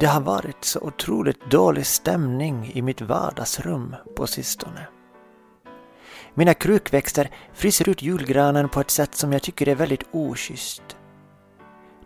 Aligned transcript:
Det 0.00 0.06
har 0.06 0.20
varit 0.20 0.64
så 0.64 0.80
otroligt 0.80 1.50
dålig 1.50 1.86
stämning 1.86 2.70
i 2.74 2.82
mitt 2.82 3.00
vardagsrum 3.00 3.96
på 4.16 4.26
sistone. 4.26 4.86
Mina 6.34 6.54
krukväxter 6.54 7.30
fryser 7.52 7.88
ut 7.88 8.02
julgranen 8.02 8.68
på 8.68 8.80
ett 8.80 8.90
sätt 8.90 9.14
som 9.14 9.32
jag 9.32 9.42
tycker 9.42 9.68
är 9.68 9.74
väldigt 9.74 10.06
okysst. 10.12 10.96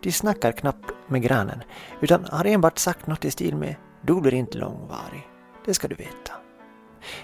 De 0.01 0.11
snackar 0.11 0.51
knappt 0.51 0.91
med 1.07 1.21
granen, 1.21 1.63
utan 2.01 2.25
har 2.25 2.45
enbart 2.45 2.77
sagt 2.77 3.07
något 3.07 3.25
i 3.25 3.31
stil 3.31 3.55
med 3.55 3.75
”du 4.01 4.21
blir 4.21 4.33
inte 4.33 4.57
långvarig, 4.57 5.29
det 5.65 5.73
ska 5.73 5.87
du 5.87 5.95
veta”. 5.95 6.33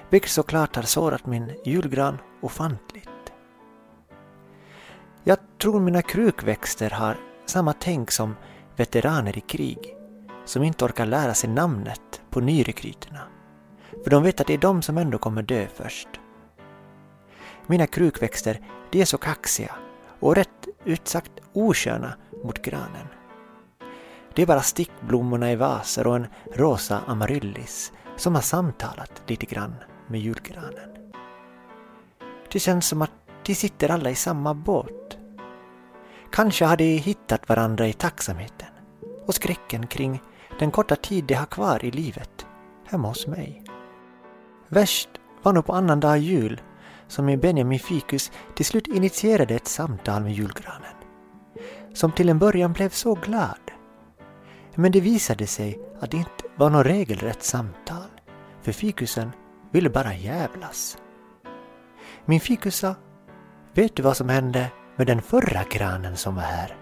Vilket 0.10 0.32
såklart 0.32 0.76
har 0.76 0.84
sårat 0.84 1.26
min 1.26 1.52
julgran 1.66 2.18
ofantligt. 2.42 3.10
Jag 5.24 5.38
tror 5.62 5.80
mina 5.80 6.02
krukväxter 6.02 6.90
har 6.90 7.18
samma 7.46 7.74
tänk 7.74 8.12
som 8.12 8.36
veteraner 8.76 9.38
i 9.38 9.42
krig 9.42 9.97
som 10.48 10.64
inte 10.64 10.86
orkar 10.86 11.06
lära 11.06 11.34
sig 11.34 11.50
namnet 11.50 12.22
på 12.30 12.40
nyrekryterna. 12.40 13.22
För 14.04 14.10
de 14.10 14.24
vet 14.24 14.42
att 14.42 14.48
det 14.48 14.54
är 14.54 14.58
de 14.58 14.82
som 14.82 14.98
ändå 14.98 15.18
kommer 15.18 15.42
dö 15.42 15.68
först. 15.76 16.08
Mina 17.68 17.88
krukväxter, 17.88 18.60
de 18.92 19.02
är 19.02 19.06
så 19.06 19.18
kaxiga 19.18 19.76
och 20.20 20.36
rätt 20.36 20.68
utsagt 20.86 21.32
osköna 21.54 22.14
mot 22.44 22.62
granen. 22.62 23.08
Det 24.34 24.42
är 24.42 24.46
bara 24.46 24.62
stickblommorna 24.62 25.52
i 25.52 25.56
vaser 25.56 26.08
och 26.08 26.16
en 26.16 26.28
rosa 26.56 27.02
amaryllis 27.08 27.92
som 28.16 28.36
har 28.36 28.42
samtalat 28.42 29.24
lite 29.28 29.46
grann 29.46 29.76
med 30.08 30.22
julgranen. 30.22 31.12
Det 32.52 32.60
känns 32.60 32.88
som 32.88 33.02
att 33.02 33.12
de 33.44 33.56
sitter 33.56 33.92
alla 33.92 34.10
i 34.10 34.16
samma 34.16 34.54
båt. 34.54 35.18
Kanske 36.32 36.66
har 36.66 36.78
de 36.78 36.98
hittat 36.98 37.50
varandra 37.50 37.88
i 37.88 37.94
tacksamheten 37.94 38.68
och 39.26 39.36
skräcken 39.36 39.88
kring 39.88 40.22
den 40.60 40.72
korta 40.72 40.96
tid 40.96 41.24
de 41.24 41.34
har 41.34 41.46
kvar 41.46 41.86
i 41.86 41.92
livet 41.92 42.46
hemma 42.86 43.08
hos 43.08 43.28
mig. 43.28 43.64
Värst 44.68 45.10
var 45.44 45.54
nog 45.54 45.66
på 45.66 45.74
annandag 45.74 46.18
jul 46.18 46.62
som 47.08 47.26
min 47.26 47.40
Benjamin 47.40 47.80
Fikus 47.80 48.32
till 48.56 48.66
slut 48.66 48.88
initierade 48.88 49.56
ett 49.56 49.68
samtal 49.68 50.24
med 50.24 50.34
julgranen. 50.34 50.96
Som 51.94 52.12
till 52.12 52.30
en 52.30 52.40
början 52.40 52.74
blev 52.74 52.90
så 52.90 53.14
glad. 53.14 53.72
Men 54.76 54.92
det 54.92 55.02
visade 55.02 55.48
sig 55.48 55.80
att 56.00 56.12
det 56.12 56.18
inte 56.18 56.44
var 56.56 56.70
något 56.70 56.86
regelrätt 56.86 57.44
samtal. 57.44 58.08
För 58.62 58.72
fikusen 58.72 59.32
ville 59.72 59.90
bara 59.90 60.14
jävlas. 60.14 60.98
Min 62.26 62.40
fikus 62.40 62.76
sa 62.76 62.96
Vet 63.74 63.96
du 63.96 64.04
vad 64.04 64.18
som 64.18 64.30
hände 64.30 64.72
med 64.96 65.08
den 65.08 65.22
förra 65.22 65.64
granen 65.72 66.18
som 66.18 66.36
var 66.36 66.44
här? 66.44 66.78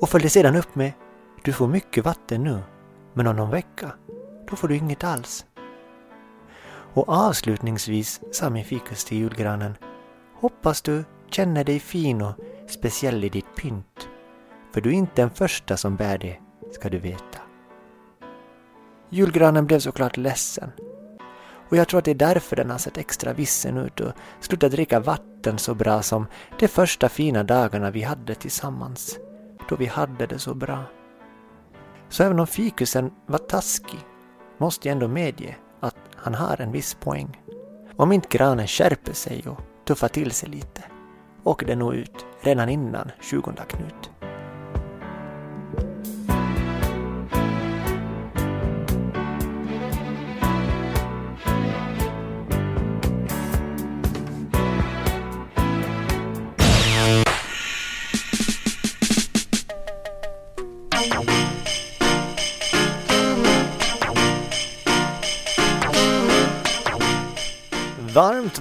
Och 0.00 0.08
följde 0.08 0.30
sedan 0.30 0.56
upp 0.56 0.74
med 0.74 0.92
du 1.44 1.52
får 1.52 1.68
mycket 1.68 2.04
vatten 2.04 2.42
nu, 2.42 2.60
men 3.14 3.26
om 3.26 3.36
någon 3.36 3.50
vecka, 3.50 3.92
då 4.50 4.56
får 4.56 4.68
du 4.68 4.76
inget 4.76 5.04
alls. 5.04 5.46
Och 6.94 7.08
avslutningsvis 7.08 8.20
sa 8.32 8.50
min 8.50 8.64
fikus 8.64 9.04
till 9.04 9.18
julgranen 9.18 9.76
Hoppas 10.34 10.82
du 10.82 11.04
känner 11.30 11.64
dig 11.64 11.80
fin 11.80 12.22
och 12.22 12.34
speciell 12.68 13.24
i 13.24 13.28
ditt 13.28 13.56
pynt. 13.56 14.08
För 14.74 14.80
du 14.80 14.90
är 14.90 14.94
inte 14.94 15.22
den 15.22 15.30
första 15.30 15.76
som 15.76 15.96
bär 15.96 16.18
det, 16.18 16.36
ska 16.72 16.88
du 16.88 16.98
veta. 16.98 17.38
Julgranen 19.08 19.66
blev 19.66 19.78
såklart 19.78 20.16
ledsen. 20.16 20.70
Och 21.68 21.76
jag 21.76 21.88
tror 21.88 21.98
att 21.98 22.04
det 22.04 22.10
är 22.10 22.14
därför 22.14 22.56
den 22.56 22.70
har 22.70 22.78
sett 22.78 22.98
extra 22.98 23.32
vissen 23.32 23.78
ut 23.78 24.00
och 24.00 24.12
slutat 24.40 24.72
dricka 24.72 25.00
vatten 25.00 25.58
så 25.58 25.74
bra 25.74 26.02
som 26.02 26.26
de 26.58 26.68
första 26.68 27.08
fina 27.08 27.42
dagarna 27.42 27.90
vi 27.90 28.02
hade 28.02 28.34
tillsammans. 28.34 29.18
Då 29.68 29.76
vi 29.76 29.86
hade 29.86 30.26
det 30.26 30.38
så 30.38 30.54
bra. 30.54 30.84
Så 32.08 32.22
även 32.22 32.40
om 32.40 32.46
fikusen 32.46 33.10
var 33.26 33.38
taskig 33.38 34.00
måste 34.58 34.88
jag 34.88 34.92
ändå 34.92 35.08
medge 35.08 35.56
att 35.80 35.96
han 36.16 36.34
har 36.34 36.60
en 36.60 36.72
viss 36.72 36.94
poäng. 36.94 37.40
Om 37.96 38.12
inte 38.12 38.38
granen 38.38 38.66
skärper 38.66 39.12
sig 39.12 39.44
och 39.48 39.60
tuffar 39.84 40.08
till 40.08 40.30
sig 40.30 40.48
lite 40.48 40.82
åker 41.44 41.66
den 41.66 41.78
nog 41.78 41.94
ut 41.94 42.26
redan 42.40 42.68
innan 42.68 43.10
20 43.20 43.42
Knut. 43.42 44.10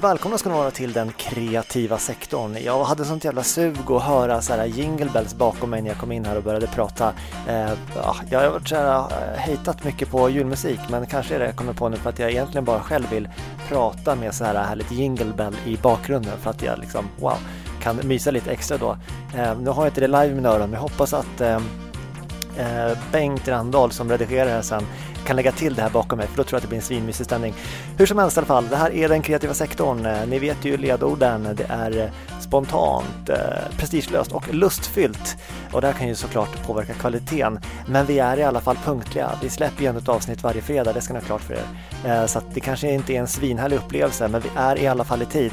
Välkomna 0.03 0.37
ska 0.37 0.49
ni 0.49 0.55
vara 0.55 0.71
till 0.71 0.93
den 0.93 1.11
kreativa 1.11 1.97
sektorn. 1.97 2.57
Jag 2.65 2.83
hade 2.83 3.05
sånt 3.05 3.23
jävla 3.23 3.43
sug 3.43 3.91
att 3.91 4.03
höra 4.03 4.41
så 4.41 4.53
här 4.53 4.65
jingle 4.65 5.09
bells 5.13 5.35
bakom 5.35 5.69
mig 5.69 5.81
när 5.81 5.89
jag 5.89 5.97
kom 5.97 6.11
in 6.11 6.25
här 6.25 6.37
och 6.37 6.43
började 6.43 6.67
prata. 6.67 7.13
Eh, 7.47 7.71
jag 8.29 8.39
har 8.39 8.49
varit 8.49 8.67
så 8.67 8.75
här, 8.75 8.97
eh, 8.97 9.37
hejtat 9.37 9.67
hatat 9.67 9.83
mycket 9.83 10.11
på 10.11 10.29
julmusik 10.29 10.79
men 10.89 11.05
kanske 11.05 11.35
är 11.35 11.39
det 11.39 11.45
jag 11.45 11.55
kommer 11.55 11.73
på 11.73 11.89
nu 11.89 11.97
för 11.97 12.09
att 12.09 12.19
jag 12.19 12.31
egentligen 12.31 12.65
bara 12.65 12.79
själv 12.79 13.09
vill 13.09 13.29
prata 13.69 14.15
med 14.15 14.35
så 14.35 14.43
här 14.43 14.63
härligt 14.63 14.91
jingle 14.91 15.33
bell 15.33 15.55
i 15.65 15.77
bakgrunden 15.77 16.37
för 16.41 16.49
att 16.49 16.61
jag 16.61 16.79
liksom 16.79 17.05
wow 17.19 17.37
kan 17.81 17.99
mysa 18.03 18.31
lite 18.31 18.51
extra 18.51 18.77
då. 18.77 18.97
Eh, 19.37 19.59
nu 19.59 19.69
har 19.69 19.83
jag 19.83 19.89
inte 19.89 20.01
det 20.01 20.07
live 20.07 20.27
i 20.27 20.33
mina 20.33 20.49
öron 20.49 20.69
men 20.69 20.73
jag 20.73 20.81
hoppas 20.81 21.13
att 21.13 21.41
eh, 21.41 21.59
eh 22.57 22.97
Bengt 23.11 23.47
Randahl 23.47 23.91
som 23.91 24.09
redigerar 24.09 24.45
det 24.45 24.51
här 24.51 24.61
sen 24.61 24.85
kan 25.25 25.35
lägga 25.35 25.51
till 25.51 25.75
det 25.75 25.81
här 25.81 25.89
bakom 25.89 26.17
mig 26.17 26.27
för 26.27 26.37
då 26.37 26.43
tror 26.43 26.55
jag 26.55 26.57
att 26.57 26.61
det 26.61 26.67
blir 26.67 26.77
en 26.77 26.83
svinmysig 26.83 27.25
stämning. 27.25 27.53
Hur 27.97 28.05
som 28.05 28.17
helst 28.17 28.37
i 28.37 28.39
alla 28.39 28.47
fall, 28.47 28.67
det 28.69 28.75
här 28.75 28.91
är 28.91 29.09
den 29.09 29.21
kreativa 29.21 29.53
sektorn. 29.53 30.05
Eh, 30.05 30.25
ni 30.27 30.39
vet 30.39 30.65
ju 30.65 30.77
ledorden. 30.77 31.47
Det 31.55 31.65
är 31.69 31.97
eh, 31.97 32.32
spontant, 32.53 33.29
eh, 33.29 33.77
prestigelöst 33.77 34.31
och 34.31 34.53
lustfyllt. 34.53 35.37
Och 35.71 35.81
det 35.81 35.87
här 35.87 35.93
kan 35.93 36.07
ju 36.07 36.15
såklart 36.15 36.65
påverka 36.67 36.93
kvaliteten. 36.93 37.59
Men 37.87 38.05
vi 38.05 38.19
är 38.19 38.39
i 38.39 38.43
alla 38.43 38.61
fall 38.61 38.75
punktliga. 38.85 39.31
Vi 39.41 39.49
släpper 39.49 39.83
ju 39.83 39.97
ett 39.97 40.09
avsnitt 40.09 40.43
varje 40.43 40.61
fredag, 40.61 40.93
det 40.93 41.01
ska 41.01 41.13
ni 41.13 41.19
ha 41.19 41.25
klart 41.25 41.41
för 41.41 41.53
er. 41.53 41.65
Eh, 42.05 42.25
så 42.25 42.41
det 42.53 42.59
kanske 42.59 42.91
inte 42.91 43.13
är 43.13 43.19
en 43.19 43.27
svinhärlig 43.27 43.77
upplevelse, 43.77 44.27
men 44.27 44.41
vi 44.41 44.49
är 44.55 44.79
i 44.79 44.87
alla 44.87 45.03
fall 45.03 45.21
i 45.21 45.25
tid. 45.25 45.51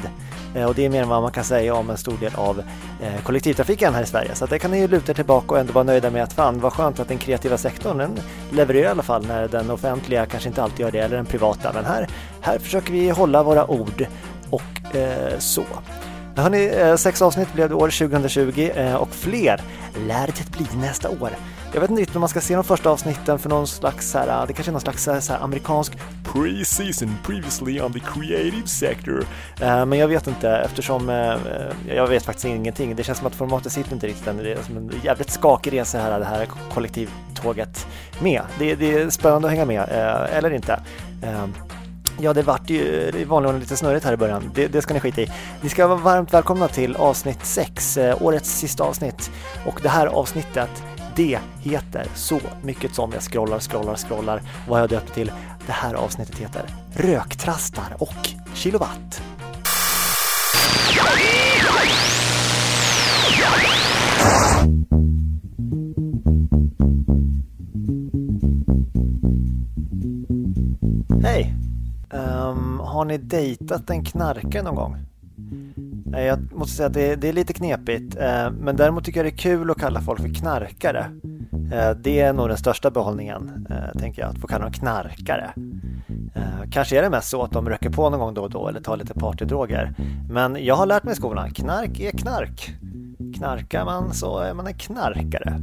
Eh, 0.55 0.65
och 0.65 0.75
det 0.75 0.85
är 0.85 0.89
mer 0.89 1.01
än 1.01 1.09
vad 1.09 1.21
man 1.21 1.31
kan 1.31 1.43
säga 1.43 1.75
om 1.75 1.89
en 1.89 1.97
stor 1.97 2.17
del 2.17 2.35
av 2.35 2.59
eh, 3.01 3.21
kollektivtrafiken 3.23 3.93
här 3.93 4.03
i 4.03 4.05
Sverige. 4.05 4.35
Så 4.35 4.45
det 4.45 4.59
kan 4.59 4.71
ni 4.71 4.79
ju 4.79 4.87
luta 4.87 5.11
er 5.11 5.15
tillbaka 5.15 5.53
och 5.53 5.59
ändå 5.59 5.73
vara 5.73 5.83
nöjda 5.83 6.09
med 6.09 6.23
att 6.23 6.33
fan 6.33 6.59
vad 6.59 6.73
skönt 6.73 6.99
att 6.99 7.07
den 7.07 7.17
kreativa 7.17 7.57
sektorn 7.57 7.97
den 7.97 8.19
levererar 8.51 8.87
i 8.87 8.91
alla 8.91 9.03
fall 9.03 9.25
när 9.25 9.47
den 9.47 9.69
offentliga 9.69 10.25
kanske 10.25 10.49
inte 10.49 10.63
alltid 10.63 10.79
gör 10.79 10.91
det, 10.91 10.99
eller 10.99 11.15
den 11.15 11.25
privata. 11.25 11.71
Men 11.73 11.85
här, 11.85 12.07
här 12.41 12.59
försöker 12.59 12.93
vi 12.93 13.09
hålla 13.09 13.43
våra 13.43 13.71
ord 13.71 14.05
och 14.49 14.95
eh, 14.95 15.39
så. 15.39 15.65
Hörrni, 16.35 16.65
eh, 16.65 16.95
sex 16.95 17.21
avsnitt 17.21 17.53
blev 17.53 17.69
det 17.69 17.75
år 17.75 17.89
2020 17.89 18.71
eh, 18.75 18.95
och 18.95 19.09
fler 19.09 19.61
lär 20.07 20.27
det 20.27 20.51
bli 20.51 20.65
nästa 20.79 21.09
år. 21.09 21.29
Jag 21.73 21.81
vet 21.81 21.89
inte 21.89 22.01
riktigt 22.01 22.15
om 22.15 22.19
man 22.19 22.29
ska 22.29 22.41
se 22.41 22.55
de 22.55 22.63
första 22.63 22.89
avsnitten 22.89 23.39
för 23.39 23.49
någon 23.49 23.67
slags, 23.67 24.13
här, 24.13 24.27
eh, 24.27 24.47
det 24.47 24.53
kanske 24.53 24.69
är 24.69 24.71
någon 24.71 24.81
slags 24.81 25.07
här, 25.07 25.43
amerikansk 25.43 25.93
pre-season 26.23 27.09
previously 27.25 27.81
on 27.81 27.93
the 27.93 27.99
creative 27.99 28.67
sector. 28.67 29.25
Men 29.59 29.93
jag 29.93 30.07
vet 30.07 30.27
inte 30.27 30.49
eftersom 30.49 31.09
jag 31.87 32.07
vet 32.07 32.23
faktiskt 32.23 32.45
ingenting. 32.45 32.95
Det 32.95 33.03
känns 33.03 33.17
som 33.17 33.27
att 33.27 33.35
formatet 33.35 33.71
sitter 33.71 33.93
inte 33.93 34.07
riktigt 34.07 34.27
än. 34.27 34.37
Det 34.37 34.51
är 34.51 34.63
som 34.63 34.77
en 34.77 34.91
jävligt 35.03 35.29
skakig 35.29 35.73
resa 35.73 35.99
här, 35.99 36.19
det 36.19 36.25
här 36.25 36.47
kollektivtåget 36.73 37.87
med. 38.19 38.41
Det, 38.59 38.75
det 38.75 38.93
är 38.93 39.09
spännande 39.09 39.47
att 39.47 39.53
hänga 39.53 39.65
med, 39.65 39.89
eller 40.31 40.53
inte. 40.53 40.79
Ja, 42.19 42.33
det 42.33 42.41
vart 42.41 42.69
ju 42.69 42.81
i 43.15 43.23
vanlig 43.23 43.47
ordning 43.47 43.61
lite 43.61 43.77
snurrigt 43.77 44.05
här 44.05 44.13
i 44.13 44.17
början. 44.17 44.51
Det, 44.55 44.67
det, 44.67 44.81
ska 44.81 44.93
ni 44.93 44.99
skita 44.99 45.21
i. 45.21 45.31
Ni 45.61 45.69
ska 45.69 45.87
vara 45.87 45.99
varmt 45.99 46.33
välkomna 46.33 46.67
till 46.67 46.95
avsnitt 46.95 47.45
6, 47.45 47.97
eh, 47.97 48.23
årets 48.23 48.49
sista 48.49 48.83
avsnitt. 48.83 49.31
Och 49.65 49.79
det 49.83 49.89
här 49.89 50.07
avsnittet, 50.07 50.83
det 51.15 51.39
heter 51.59 52.07
så 52.15 52.39
mycket 52.61 52.95
som 52.95 53.11
jag 53.13 53.21
scrollar, 53.21 53.59
scrollar, 53.59 53.95
scrollar. 53.95 54.41
Vad 54.67 54.81
jag 54.81 54.89
döpt 54.89 55.13
till. 55.13 55.31
Det 55.65 55.71
här 55.71 55.93
avsnittet 55.93 56.35
heter 56.39 56.65
Röktrastar 56.93 57.95
och 57.99 58.29
kilowatt. 58.53 59.21
Har 73.01 73.05
ni 73.05 73.17
dejtat 73.17 73.89
en 73.89 74.05
knarkare 74.05 74.63
någon 74.63 74.75
gång? 74.75 74.97
Jag 76.11 76.53
måste 76.53 76.75
säga 76.75 76.87
att 76.87 76.93
det 76.93 77.11
är, 77.11 77.15
det 77.15 77.29
är 77.29 77.33
lite 77.33 77.53
knepigt, 77.53 78.15
eh, 78.15 78.51
men 78.51 78.75
däremot 78.75 79.05
tycker 79.05 79.19
jag 79.19 79.25
det 79.25 79.35
är 79.35 79.37
kul 79.37 79.71
att 79.71 79.77
kalla 79.77 80.01
folk 80.01 80.21
för 80.21 80.33
knarkare. 80.33 81.05
Eh, 81.73 81.91
det 82.01 82.19
är 82.19 82.33
nog 82.33 82.47
den 82.47 82.57
största 82.57 82.91
behållningen, 82.91 83.67
eh, 83.69 83.99
tänker 83.99 84.21
jag, 84.21 84.31
att 84.31 84.37
få 84.37 84.47
kalla 84.47 84.63
dem 84.63 84.73
knarkare. 84.73 85.53
Kanske 86.71 86.97
är 86.97 87.01
det 87.01 87.09
mest 87.09 87.29
så 87.29 87.43
att 87.43 87.51
de 87.51 87.69
röker 87.69 87.89
på 87.89 88.09
någon 88.09 88.19
gång 88.19 88.33
då 88.33 88.41
och 88.41 88.49
då 88.49 88.67
eller 88.67 88.81
tar 88.81 88.97
lite 88.97 89.13
partydroger. 89.13 89.93
Men 90.29 90.65
jag 90.65 90.75
har 90.75 90.85
lärt 90.85 91.03
mig 91.03 91.13
i 91.13 91.15
skolan, 91.15 91.51
knark 91.51 91.99
är 91.99 92.11
knark. 92.11 92.75
Knarkar 93.37 93.85
man 93.85 94.13
så 94.13 94.39
är 94.39 94.53
man 94.53 94.67
en 94.67 94.73
knarkare 94.73 95.59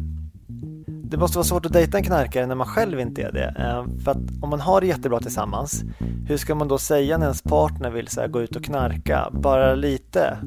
det 1.10 1.16
måste 1.16 1.38
vara 1.38 1.44
svårt 1.44 1.66
att 1.66 1.72
dejta 1.72 1.98
en 1.98 2.04
knarkare 2.04 2.46
när 2.46 2.54
man 2.54 2.66
själv 2.66 3.00
inte 3.00 3.22
är 3.22 3.32
det. 3.32 3.54
Eh, 3.58 4.02
för 4.04 4.10
att 4.10 4.42
om 4.42 4.50
man 4.50 4.60
har 4.60 4.80
det 4.80 4.86
jättebra 4.86 5.20
tillsammans, 5.20 5.84
hur 6.26 6.36
ska 6.36 6.54
man 6.54 6.68
då 6.68 6.78
säga 6.78 7.18
när 7.18 7.26
ens 7.26 7.42
partner 7.42 7.90
vill 7.90 8.08
så 8.08 8.20
här, 8.20 8.28
gå 8.28 8.42
ut 8.42 8.56
och 8.56 8.64
knarka? 8.64 9.30
Bara 9.32 9.74
lite? 9.74 10.38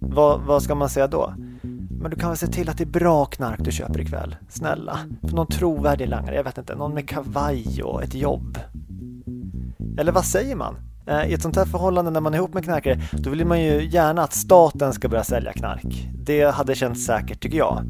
Vad, 0.00 0.40
vad 0.40 0.62
ska 0.62 0.74
man 0.74 0.88
säga 0.88 1.06
då? 1.06 1.34
Men 2.00 2.10
du 2.10 2.16
kan 2.16 2.30
väl 2.30 2.36
se 2.36 2.46
till 2.46 2.68
att 2.68 2.78
det 2.78 2.84
är 2.84 2.88
bra 2.88 3.24
knark 3.24 3.58
du 3.58 3.72
köper 3.72 4.00
ikväll? 4.00 4.36
Snälla. 4.48 4.98
För 5.28 5.36
någon 5.36 5.46
trovärdig 5.46 6.08
langare, 6.08 6.34
jag 6.34 6.44
vet 6.44 6.58
inte, 6.58 6.74
någon 6.74 6.94
med 6.94 7.08
kavaj 7.08 7.82
och 7.82 8.02
ett 8.02 8.14
jobb. 8.14 8.58
Eller 9.98 10.12
vad 10.12 10.24
säger 10.24 10.56
man? 10.56 10.76
Eh, 11.06 11.30
I 11.30 11.34
ett 11.34 11.42
sånt 11.42 11.56
här 11.56 11.64
förhållande 11.64 12.10
när 12.10 12.20
man 12.20 12.34
är 12.34 12.38
ihop 12.38 12.54
med 12.54 12.64
knarkare, 12.64 13.00
då 13.12 13.30
vill 13.30 13.46
man 13.46 13.62
ju 13.62 13.88
gärna 13.88 14.22
att 14.22 14.32
staten 14.32 14.92
ska 14.92 15.08
börja 15.08 15.24
sälja 15.24 15.52
knark. 15.52 16.08
Det 16.24 16.54
hade 16.54 16.74
känts 16.74 17.04
säkert 17.04 17.40
tycker 17.40 17.58
jag. 17.58 17.82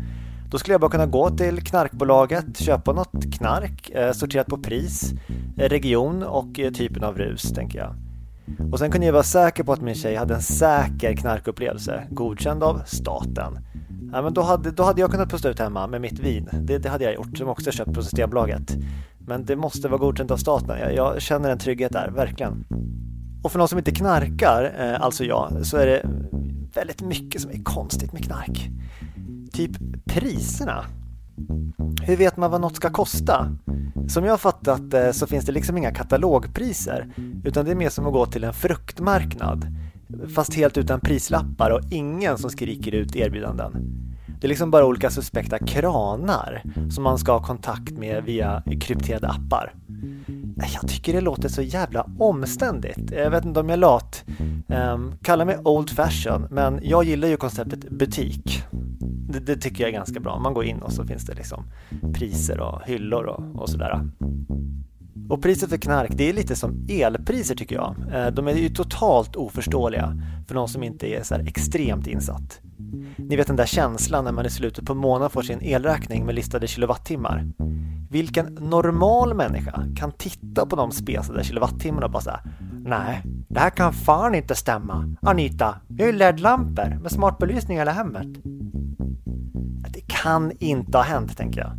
Då 0.51 0.59
skulle 0.59 0.75
jag 0.75 0.81
bara 0.81 0.91
kunna 0.91 1.07
gå 1.07 1.31
till 1.31 1.65
knarkbolaget, 1.65 2.59
köpa 2.59 2.93
något 2.93 3.35
knark, 3.39 3.91
eh, 3.91 4.13
sorterat 4.13 4.47
på 4.47 4.59
pris, 4.59 5.15
eh, 5.57 5.69
region 5.69 6.23
och 6.23 6.61
eh, 6.61 6.73
typen 6.73 7.05
av 7.05 7.19
rus, 7.19 7.43
tänker 7.53 7.79
jag. 7.79 7.95
Och 8.73 8.79
sen 8.79 8.91
kunde 8.91 9.07
jag 9.07 9.13
vara 9.13 9.23
säker 9.23 9.65
på 9.65 9.73
att 9.73 9.81
min 9.81 9.95
tjej 9.95 10.17
hade 10.17 10.35
en 10.35 10.43
säker 10.43 11.17
knarkupplevelse, 11.17 12.03
godkänd 12.11 12.63
av 12.63 12.83
staten. 12.87 13.59
Ja, 14.13 14.23
men 14.23 14.35
då, 14.35 14.43
hade, 14.43 14.71
då 14.71 14.83
hade 14.83 15.01
jag 15.01 15.11
kunnat 15.11 15.31
pusta 15.31 15.49
ut 15.49 15.59
hemma 15.59 15.87
med 15.87 16.01
mitt 16.01 16.19
vin. 16.19 16.49
Det, 16.53 16.79
det 16.79 16.89
hade 16.89 17.05
jag 17.05 17.15
gjort, 17.15 17.39
som 17.39 17.49
också 17.49 17.71
köpt 17.71 17.93
på 17.93 18.03
Systembolaget. 18.03 18.77
Men 19.19 19.45
det 19.45 19.57
måste 19.57 19.89
vara 19.89 19.99
godkänt 19.99 20.31
av 20.31 20.37
staten. 20.37 20.79
Jag, 20.79 20.95
jag 20.95 21.23
känner 21.23 21.51
en 21.51 21.59
trygghet 21.59 21.93
där, 21.93 22.11
verkligen. 22.11 22.65
Och 23.43 23.53
för 23.53 23.59
någon 23.59 23.69
som 23.69 23.79
inte 23.79 23.91
knarkar, 23.91 24.75
eh, 24.79 25.03
alltså 25.03 25.25
jag, 25.25 25.67
så 25.67 25.77
är 25.77 25.87
det 25.87 26.03
väldigt 26.79 27.03
mycket 27.03 27.43
som 27.43 27.51
är 27.51 27.63
konstigt 27.63 28.13
med 28.13 28.25
knark. 28.25 28.71
Typ 29.53 29.71
priserna. 30.05 30.85
Hur 32.03 32.17
vet 32.17 32.37
man 32.37 32.51
vad 32.51 32.61
något 32.61 32.77
ska 32.77 32.91
kosta? 32.91 33.57
Som 34.09 34.25
jag 34.25 34.33
har 34.33 34.39
fattat 34.39 34.91
det 34.91 35.13
så 35.13 35.27
finns 35.27 35.45
det 35.45 35.53
liksom 35.53 35.77
inga 35.77 35.95
katalogpriser 35.95 37.09
utan 37.45 37.65
det 37.65 37.71
är 37.71 37.75
mer 37.75 37.89
som 37.89 38.07
att 38.07 38.13
gå 38.13 38.27
till 38.27 38.45
en 38.45 38.53
fruktmarknad 38.53 39.67
fast 40.35 40.55
helt 40.55 40.79
utan 40.79 41.01
prislappar 41.01 41.71
och 41.71 41.81
ingen 41.91 42.39
som 42.39 42.51
skriker 42.51 42.95
ut 42.95 43.17
erbjudanden. 43.17 43.73
Det 44.41 44.47
är 44.47 44.49
liksom 44.49 44.71
bara 44.71 44.87
olika 44.87 45.11
suspekta 45.11 45.59
kranar 45.59 46.63
som 46.91 47.05
man 47.05 47.19
ska 47.19 47.33
ha 47.33 47.43
kontakt 47.43 47.93
med 47.93 48.25
via 48.25 48.63
krypterade 48.81 49.29
appar. 49.29 49.75
Jag 50.59 50.89
tycker 50.89 51.13
det 51.13 51.21
låter 51.21 51.49
så 51.49 51.63
jävla 51.63 52.07
omständigt. 52.19 53.11
Jag 53.11 53.31
vet 53.31 53.45
inte 53.45 53.61
om 53.61 53.69
jag 53.69 53.77
är 53.77 53.81
lat. 53.81 54.25
Um, 54.39 54.63
ehm, 54.69 55.13
kalla 55.23 55.45
mig 55.45 55.59
old 55.65 55.91
fashion, 55.91 56.47
men 56.51 56.81
jag 56.83 57.05
gillar 57.05 57.29
ju 57.29 57.37
konceptet 57.37 57.91
butik. 57.91 58.63
Det, 59.31 59.39
det, 59.39 59.57
tycker 59.57 59.85
jag 59.85 59.89
är 59.89 59.93
ganska 59.93 60.21
bra. 60.21 60.39
Man 60.39 60.55
går 60.55 60.65
in 60.65 60.79
och 60.79 60.93
så 60.93 61.05
finns 61.05 61.27
det 61.27 61.35
liksom 61.35 61.65
priser 62.15 62.61
och 62.61 62.83
hyllor 62.87 63.25
och, 63.25 63.63
och 63.63 63.69
sådär. 63.69 64.01
Och 65.29 65.43
priset 65.43 65.71
för 65.71 65.77
knark, 65.77 66.11
det 66.15 66.29
är 66.29 66.33
lite 66.33 66.57
som 66.57 66.87
elpriser 66.89 67.55
tycker 67.55 67.77
jag. 67.77 67.95
Eh, 68.13 68.27
de 68.27 68.49
är 68.49 68.55
ju 68.55 68.69
totalt 68.69 69.37
oförståeliga 69.37 70.23
för 70.47 70.55
någon 70.55 70.69
som 70.69 70.83
inte 70.83 71.07
är 71.07 71.23
så 71.23 71.35
extremt 71.35 72.07
insatt. 72.07 72.61
Ni 73.17 73.37
vet 73.37 73.47
den 73.47 73.57
där 73.57 73.67
känslan 73.67 74.25
när 74.25 74.33
man 74.33 74.47
i 74.47 74.51
slutet 74.51 74.85
på 74.85 74.95
månaden 74.95 75.31
får 75.31 75.43
sin 75.43 75.61
elräkning 75.63 76.27
med 76.27 76.35
listade 76.35 76.67
kilowattimmar. 76.67 77.47
Vilken 78.09 78.47
normal 78.47 79.35
människa 79.35 79.85
kan 79.97 80.13
titta 80.13 80.67
på 80.67 80.77
de 80.77 80.91
spesade 80.91 81.45
kilowattimmarna 81.45 82.07
och 82.07 82.13
bara 82.13 82.23
säga 82.23 82.41
Nej, 82.85 83.23
det 83.49 83.61
här 83.61 83.71
kan 83.71 83.93
fan 83.93 84.35
inte 84.35 84.55
stämma. 84.55 85.17
Anita, 85.23 85.75
vi 85.89 86.03
har 86.03 86.13
ju 86.13 86.19
LED-lampor 86.19 86.99
med 87.03 87.13
smart 87.13 87.39
belysning 87.39 87.77
i 87.77 87.81
hela 87.81 87.91
hemmet. 87.91 88.27
Det 89.89 90.01
kan 90.07 90.53
inte 90.59 90.99
ha 90.99 91.05
hänt, 91.05 91.37
tänker 91.37 91.61
jag. 91.61 91.71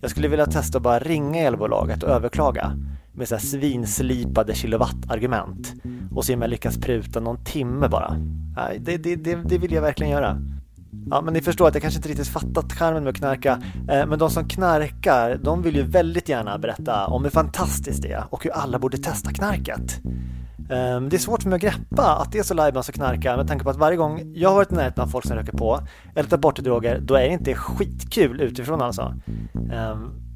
Jag 0.00 0.10
skulle 0.10 0.28
vilja 0.28 0.46
testa 0.46 0.78
att 0.78 0.84
bara 0.84 0.98
ringa 0.98 1.40
elbolaget 1.40 2.02
och 2.02 2.10
överklaga 2.10 2.72
med 3.12 3.28
så 3.28 3.34
här 3.34 3.42
svinslipade 3.42 4.54
kilowattargument 4.54 5.74
och 6.14 6.24
se 6.24 6.34
om 6.34 6.42
jag 6.42 6.50
lyckas 6.50 6.78
pruta 6.78 7.20
någon 7.20 7.44
timme 7.44 7.88
bara. 7.88 8.16
Det, 8.78 8.96
det, 8.96 9.16
det, 9.16 9.34
det 9.34 9.58
vill 9.58 9.72
jag 9.72 9.82
verkligen 9.82 10.12
göra. 10.12 10.38
Ja, 11.10 11.20
men 11.20 11.34
ni 11.34 11.40
förstår 11.40 11.68
att 11.68 11.74
jag 11.74 11.82
kanske 11.82 11.98
inte 11.98 12.08
riktigt 12.08 12.28
fattat 12.28 12.72
charmen 12.72 13.04
med 13.04 13.10
att 13.10 13.16
knarka. 13.16 13.62
Eh, 13.88 14.06
men 14.06 14.18
de 14.18 14.30
som 14.30 14.48
knarkar, 14.48 15.40
de 15.42 15.62
vill 15.62 15.76
ju 15.76 15.82
väldigt 15.82 16.28
gärna 16.28 16.58
berätta 16.58 17.06
om 17.06 17.24
hur 17.24 17.30
fantastiskt 17.30 18.02
det 18.02 18.12
är 18.12 18.24
och 18.30 18.44
hur 18.44 18.50
alla 18.50 18.78
borde 18.78 18.98
testa 18.98 19.32
knarket. 19.32 20.00
Ehm, 20.70 21.08
det 21.08 21.16
är 21.16 21.18
svårt 21.18 21.42
för 21.42 21.50
mig 21.50 21.56
att 21.56 21.62
greppa 21.62 22.16
att 22.16 22.32
det 22.32 22.38
är 22.38 22.42
så 22.42 22.54
lajban 22.54 22.80
att 22.80 22.92
knarka 22.92 23.36
med 23.36 23.48
tanke 23.48 23.64
på 23.64 23.70
att 23.70 23.76
varje 23.76 23.96
gång 23.96 24.32
jag 24.34 24.48
har 24.48 24.56
varit 24.56 24.72
i 24.72 24.74
närheten 24.74 25.04
av 25.04 25.08
folk 25.08 25.26
som 25.26 25.36
röker 25.36 25.52
på 25.52 25.80
eller 26.14 26.28
tar 26.28 26.36
bort 26.36 26.58
droger, 26.58 27.00
då 27.00 27.14
är 27.14 27.20
det 27.20 27.28
inte 27.28 27.54
skitkul 27.54 28.40
utifrån 28.40 28.82
alltså. 28.82 29.14
Ehm, 29.72 30.27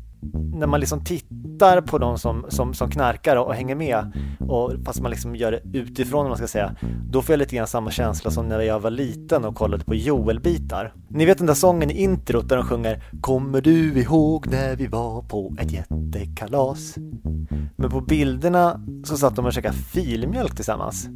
när 0.54 0.66
man 0.66 0.80
liksom 0.80 1.04
tittar 1.04 1.80
på 1.80 1.98
de 1.98 2.18
som, 2.18 2.46
som, 2.48 2.74
som 2.74 2.90
knarkar 2.90 3.36
och 3.36 3.54
hänger 3.54 3.74
med, 3.74 4.12
och, 4.48 4.72
fast 4.84 5.00
man 5.00 5.10
liksom 5.10 5.36
gör 5.36 5.52
det 5.52 5.78
utifrån, 5.78 6.28
man 6.28 6.36
ska 6.36 6.46
säga, 6.46 6.76
då 7.10 7.22
får 7.22 7.32
jag 7.32 7.38
lite 7.38 7.56
grann 7.56 7.66
samma 7.66 7.90
känsla 7.90 8.30
som 8.30 8.48
när 8.48 8.60
jag 8.60 8.80
var 8.80 8.90
liten 8.90 9.44
och 9.44 9.54
kollade 9.54 9.84
på 9.84 9.94
Joel-bitar. 9.94 10.94
Ni 11.08 11.24
vet 11.24 11.38
den 11.38 11.46
där 11.46 11.54
sången 11.54 11.90
i 11.90 12.02
introt 12.02 12.48
där 12.48 12.56
de 12.56 12.66
sjunger 12.66 13.02
Kommer 13.20 13.60
du 13.60 14.00
ihåg 14.00 14.46
när 14.46 14.76
vi 14.76 14.86
var 14.86 15.22
på 15.22 15.56
ett 15.58 15.72
jättekalas? 15.72 16.94
Men 17.76 17.90
på 17.90 18.00
bilderna 18.00 18.80
så 19.04 19.16
satt 19.16 19.36
de 19.36 19.46
och 19.46 19.52
käkade 19.52 19.74
filmjölk 19.74 20.56
tillsammans. 20.56 21.08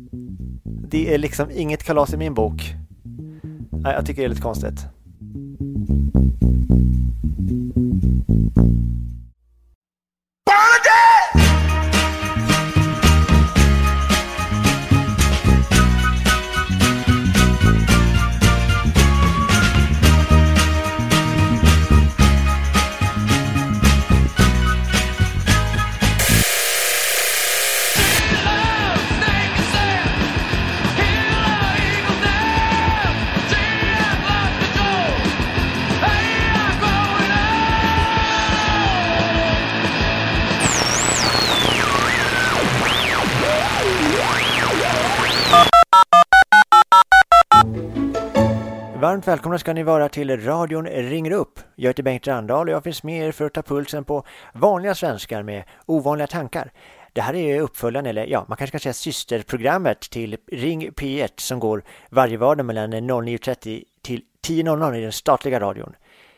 Det 0.65 1.15
är 1.15 1.19
liksom 1.19 1.51
inget 1.55 1.85
kalas 1.85 2.15
i 2.15 2.17
min 2.17 2.35
bok. 2.35 2.75
Nej, 3.71 3.95
jag 3.95 4.07
tycker 4.07 4.23
det 4.23 4.27
är 4.27 4.29
lite 4.29 4.43
konstigt. 4.43 4.96
Varmt 49.27 49.39
välkomna 49.39 49.59
ska 49.59 49.73
ni 49.73 49.83
vara 49.83 50.09
till 50.09 50.45
radion 50.45 50.87
Ringer 50.87 51.31
upp. 51.31 51.61
Jag 51.77 51.91
heter 51.91 52.03
Bengt 52.03 52.27
Randahl 52.27 52.69
och 52.69 52.75
jag 52.75 52.85
finns 52.85 53.03
med 53.03 53.29
er 53.29 53.33
för 53.33 53.45
att 53.45 53.53
ta 53.53 53.63
pulsen 53.63 54.05
på 54.05 54.25
vanliga 54.53 54.95
svenskar 54.95 55.43
med 55.43 55.65
ovanliga 55.87 56.27
tankar. 56.27 56.73
Det 57.13 57.21
här 57.21 57.35
är 57.35 57.61
uppföljaren, 57.61 58.07
eller 58.07 58.27
ja, 58.27 58.45
man 58.49 58.57
kanske 58.57 58.73
kan 58.73 58.81
säga 58.81 58.93
systerprogrammet 58.93 60.01
till 60.01 60.37
Ring 60.53 60.91
P1 60.91 61.31
som 61.37 61.59
går 61.59 61.85
varje 62.11 62.37
vardag 62.37 62.67
mellan 62.67 62.95
09.30 62.95 63.85
till 64.03 64.23
10.00 64.47 64.95
i 64.97 65.01
den 65.01 65.13
statliga 65.13 65.61
radion. 65.61 65.97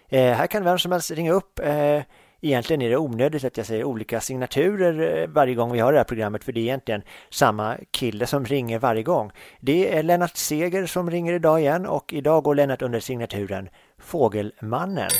Eh, 0.08 0.32
här 0.32 0.46
kan 0.46 0.64
vem 0.64 0.78
som 0.78 0.92
helst 0.92 1.10
ringa 1.10 1.32
upp 1.32 1.58
eh, 1.58 2.02
Egentligen 2.40 2.82
är 2.82 2.90
det 2.90 2.96
onödigt 2.96 3.44
att 3.44 3.56
jag 3.56 3.66
säger 3.66 3.84
olika 3.84 4.20
signaturer 4.20 5.22
eh, 5.22 5.28
varje 5.28 5.54
gång 5.54 5.72
vi 5.72 5.78
har 5.78 5.92
det 5.92 5.98
här 5.98 6.04
programmet 6.04 6.44
för 6.44 6.52
det 6.52 6.60
är 6.60 6.62
egentligen 6.62 7.02
samma 7.30 7.76
kille 7.90 8.26
som 8.26 8.44
ringer 8.44 8.78
varje 8.78 9.02
gång. 9.02 9.32
Det 9.60 9.96
är 9.96 10.02
Lennart 10.02 10.36
Seger 10.36 10.86
som 10.86 11.10
ringer 11.10 11.32
idag 11.32 11.60
igen 11.60 11.86
och 11.86 12.12
idag 12.12 12.44
går 12.44 12.54
Lennart 12.54 12.82
under 12.82 13.00
signaturen 13.00 13.68
Fågelmannen. 13.98 15.10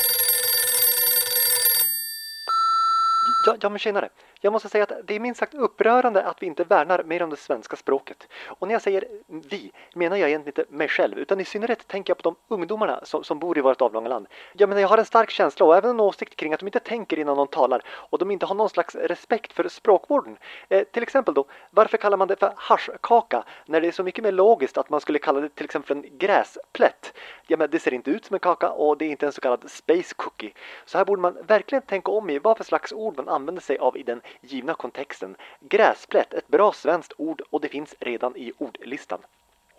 Ja, 3.46 3.56
ja 3.60 3.68
men 3.68 3.78
tjenare! 3.78 4.08
Jag 4.40 4.52
måste 4.52 4.68
säga 4.68 4.85
att 4.85 4.92
det 5.04 5.14
är 5.14 5.21
minst 5.21 5.40
sagt 5.40 5.54
upprörande 5.54 6.23
att 6.23 6.42
vi 6.42 6.47
inte 6.47 6.64
värnar 6.64 7.02
mer 7.02 7.23
om 7.23 7.30
det 7.30 7.37
svenska 7.37 7.76
språket. 7.76 8.28
Och 8.47 8.68
när 8.68 8.75
jag 8.75 8.83
säger 8.83 9.04
vi 9.26 9.73
menar 9.95 10.16
jag 10.16 10.28
egentligen 10.28 10.61
inte 10.61 10.76
mig 10.76 10.88
själv 10.88 11.18
utan 11.18 11.40
i 11.40 11.45
synnerhet 11.45 11.88
tänker 11.88 12.11
jag 12.11 12.18
på 12.18 12.23
de 12.23 12.54
ungdomarna 12.54 13.00
som, 13.02 13.25
som 13.25 13.38
bor 13.38 13.59
i 13.59 13.61
vårt 13.61 13.80
avlånga 13.80 14.09
land. 14.09 14.26
Jag 14.52 14.68
menar 14.68 14.80
jag 14.80 14.88
har 14.88 14.99
en 14.99 15.04
stark 15.04 15.30
känsla 15.30 15.66
och 15.66 15.76
även 15.76 15.90
en 15.90 16.00
åsikt 16.00 16.37
kring 16.37 16.52
att 16.52 16.61
de 16.61 16.66
inte 16.66 16.80
tänker 16.80 17.18
innan 17.18 17.37
de 17.37 17.47
talar 17.47 17.83
och 17.88 18.18
de 18.18 18.30
inte 18.30 18.47
har 18.47 18.54
någon 18.54 18.71
slags 18.71 18.95
respekt 18.95 19.52
för 19.52 19.68
språkvården. 19.68 20.38
Eh, 20.68 20.85
till 20.85 21.02
exempel 21.02 21.35
då, 21.35 21.45
varför 21.71 21.97
kallar 21.97 22.16
man 22.16 22.28
det 22.28 22.37
för 22.37 22.52
haschkaka 22.57 23.45
när 23.66 23.80
det 23.80 23.88
är 23.88 23.92
så 23.92 24.02
mycket 24.02 24.25
mer 24.25 24.33
logiskt 24.33 24.78
att 24.78 24.90
man 24.90 25.00
skulle 25.00 25.18
kalla 25.18 25.40
det 25.40 25.49
till 25.49 25.64
exempel 25.64 25.97
en 25.97 26.18
gräsplätt? 26.18 27.12
Ja 27.47 27.57
men 27.57 27.71
det 27.71 27.78
ser 27.78 27.95
inte 27.95 28.11
ut 28.11 28.25
som 28.25 28.35
en 28.35 28.40
kaka 28.40 28.71
och 28.71 28.99
det 28.99 29.04
är 29.04 29.11
inte 29.11 29.26
en 29.26 29.33
så 29.33 29.40
kallad 29.40 29.71
space 29.71 30.14
cookie. 30.16 30.52
Så 30.85 30.99
här 30.99 31.04
borde 31.04 31.23
man 31.23 31.37
verkligen 31.47 31.83
tänka 31.83 32.11
om 32.11 32.30
i 32.30 32.38
vad 32.38 32.57
för 32.57 32.64
slags 32.64 32.92
ord 32.92 33.16
man 33.16 33.28
använder 33.28 33.62
sig 33.62 33.78
av 33.78 33.97
i 33.97 34.02
den 34.02 34.21
givna 34.40 34.75
kontexten. 34.75 35.37
Gräsplätt, 35.61 36.35
ett 36.35 36.49
bra 36.49 36.73
svenskt 36.73 37.12
ord 37.16 37.42
och 37.50 37.61
det 37.61 37.68
finns 37.68 37.94
redan 38.00 38.37
i 38.37 38.52
ordlistan. 38.58 39.20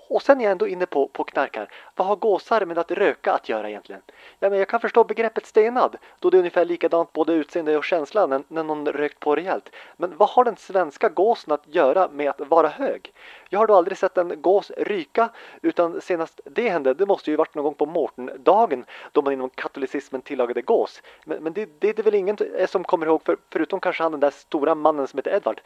Och 0.09 0.21
sen 0.21 0.39
är 0.39 0.43
jag 0.43 0.51
ändå 0.51 0.67
inne 0.67 0.85
på, 0.85 1.07
på 1.07 1.23
knarkar. 1.23 1.71
Vad 1.95 2.07
har 2.07 2.15
gåsar 2.15 2.65
med 2.65 2.77
att 2.77 2.91
röka 2.91 3.33
att 3.33 3.49
göra 3.49 3.69
egentligen? 3.69 4.01
Ja, 4.39 4.49
men 4.49 4.59
jag 4.59 4.67
kan 4.67 4.79
förstå 4.79 5.03
begreppet 5.03 5.45
stenad, 5.45 5.97
då 6.19 6.29
det 6.29 6.37
är 6.37 6.39
ungefär 6.39 6.65
likadant 6.65 7.13
både 7.13 7.33
utseende 7.33 7.77
och 7.77 7.83
känsla 7.83 8.25
när, 8.27 8.43
när 8.47 8.63
någon 8.63 8.87
rökt 8.87 9.19
på 9.19 9.35
rejält. 9.35 9.69
Men 9.97 10.17
vad 10.17 10.29
har 10.29 10.43
den 10.43 10.55
svenska 10.55 11.09
gåsen 11.09 11.53
att 11.53 11.63
göra 11.67 12.09
med 12.11 12.29
att 12.29 12.39
vara 12.47 12.67
hög? 12.67 13.13
Jag 13.49 13.59
har 13.59 13.67
då 13.67 13.75
aldrig 13.75 13.97
sett 13.97 14.17
en 14.17 14.41
gås 14.41 14.71
ryka, 14.77 15.29
utan 15.61 16.01
senast 16.01 16.41
det 16.45 16.69
hände, 16.69 16.93
det 16.93 17.05
måste 17.05 17.31
ju 17.31 17.37
varit 17.37 17.55
någon 17.55 17.63
gång 17.63 17.73
på 17.73 17.85
Mårtendagen 17.85 18.85
då 19.11 19.21
man 19.21 19.33
inom 19.33 19.49
katolicismen 19.49 20.21
tillagade 20.21 20.61
gås. 20.61 21.01
Men, 21.25 21.43
men 21.43 21.53
det, 21.53 21.69
det 21.79 21.89
är 21.89 21.93
det 21.93 22.03
väl 22.03 22.15
ingen 22.15 22.37
som 22.67 22.83
kommer 22.83 23.05
ihåg, 23.05 23.21
för, 23.25 23.37
förutom 23.51 23.79
kanske 23.79 24.03
han 24.03 24.11
den 24.11 24.21
där 24.21 24.31
stora 24.31 24.75
mannen 24.75 25.07
som 25.07 25.17
heter 25.17 25.35
Edvard. 25.35 25.61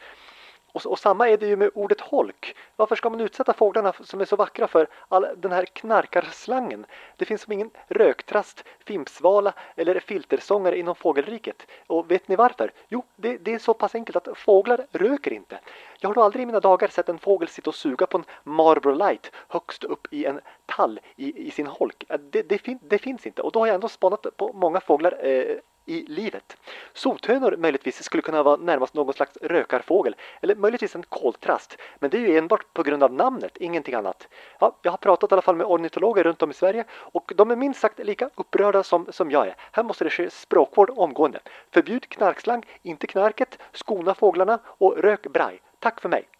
Och, 0.74 0.86
och, 0.86 0.98
samma 0.98 1.28
är 1.28 1.36
det 1.36 1.46
ju 1.46 1.56
med 1.56 1.70
ordet 1.74 2.00
holk. 2.00 2.56
Varför 2.76 2.96
ska 2.96 3.10
man 3.10 3.20
utsätta 3.20 3.52
fåglarna 3.52 3.92
som 4.00 4.20
är 4.20 4.24
så 4.24 4.36
vackra 4.36 4.68
för 4.68 4.86
all 5.08 5.26
den 5.36 5.52
här 5.52 5.64
knarkarslangen? 5.64 6.86
Det 7.16 7.24
finns 7.24 7.42
som 7.42 7.52
ingen 7.52 7.70
röktrast, 7.88 8.64
fimpsvala 8.86 9.52
eller 9.76 10.00
filtersångare 10.00 10.78
inom 10.78 10.94
fågelriket. 10.94 11.66
Och 11.86 12.10
vet 12.10 12.28
ni 12.28 12.36
varför? 12.36 12.72
Jo, 12.88 13.04
det, 13.16 13.38
det, 13.38 13.54
är 13.54 13.58
så 13.58 13.74
pass 13.74 13.94
enkelt 13.94 14.16
att 14.16 14.38
fåglar 14.38 14.86
röker 14.92 15.32
inte. 15.32 15.58
Jag 15.98 16.08
har 16.08 16.14
då 16.14 16.22
aldrig 16.22 16.42
i 16.42 16.46
mina 16.46 16.60
dagar 16.60 16.88
sett 16.88 17.08
en 17.08 17.18
fågel 17.18 17.48
sitta 17.48 17.70
och 17.70 17.74
suga 17.74 18.06
på 18.06 18.18
en 18.18 18.24
Marlboro 18.42 18.94
Light 18.94 19.30
högst 19.48 19.84
upp 19.84 20.06
i 20.10 20.24
en 20.24 20.40
tall 20.66 21.00
i, 21.16 21.46
i 21.46 21.50
sin 21.50 21.66
holk. 21.66 22.04
Det, 22.30 22.42
det, 22.42 22.58
fin, 22.58 22.78
det, 22.82 22.98
finns 22.98 23.26
inte 23.26 23.42
och 23.42 23.52
då 23.52 23.58
har 23.58 23.66
jag 23.66 23.74
ändå 23.74 23.88
spanat 23.88 24.26
på 24.36 24.52
många 24.52 24.80
fåglar 24.80 25.26
eh, 25.26 25.56
i 25.86 26.04
livet. 26.08 26.56
Sothönor 26.92 27.56
möjligtvis 27.56 28.02
skulle 28.02 28.22
kunna 28.22 28.42
vara 28.42 28.56
närmast 28.56 28.94
någon 28.94 29.14
slags 29.14 29.36
rökarfågel 29.42 30.16
eller 30.40 30.54
möjligtvis 30.54 30.94
en 30.94 31.02
koltrast. 31.02 31.76
Men 31.98 32.10
det 32.10 32.16
är 32.16 32.20
ju 32.20 32.38
enbart 32.38 32.74
på 32.74 32.82
grund 32.82 33.02
av 33.02 33.12
namnet, 33.12 33.56
ingenting 33.56 33.94
annat. 33.94 34.28
Ja, 34.58 34.76
jag 34.82 34.92
har 34.92 34.98
pratat 34.98 35.32
i 35.32 35.34
alla 35.34 35.42
fall 35.42 35.56
med 35.56 35.66
ornitologer 35.66 36.24
runt 36.24 36.42
om 36.42 36.50
i 36.50 36.54
Sverige 36.54 36.84
och 36.90 37.32
de 37.36 37.50
är 37.50 37.56
minst 37.56 37.80
sagt 37.80 37.98
lika 37.98 38.30
upprörda 38.34 38.82
som, 38.82 39.06
som 39.10 39.30
jag 39.30 39.46
är. 39.46 39.56
Här 39.72 39.82
måste 39.82 40.04
det 40.04 40.10
ske 40.10 40.30
språkvård 40.30 40.90
omgående. 40.90 41.40
Förbjud 41.70 42.08
knarkslang, 42.08 42.64
inte 42.82 43.06
knarket, 43.06 43.58
skona 43.72 44.14
fåglarna 44.14 44.58
och 44.66 44.98
rök 44.98 45.26
braj. 45.26 45.60
Tack 45.78 46.00
för 46.00 46.08
mig! 46.08 46.33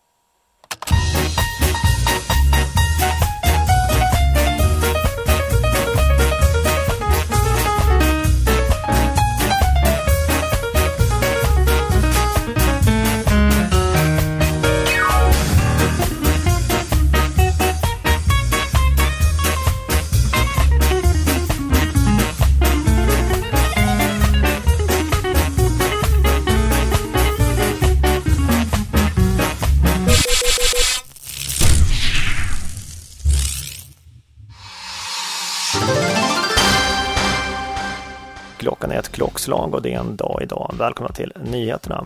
Ett 39.05 39.13
klockslag 39.13 39.75
och 39.75 39.83
det 39.83 39.95
är 39.95 39.99
en 39.99 40.17
dag 40.17 40.41
idag. 40.43 40.75
Välkomna 40.79 41.13
till 41.13 41.33
nyheterna. 41.45 42.05